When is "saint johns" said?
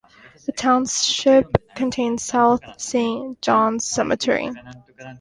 2.81-3.85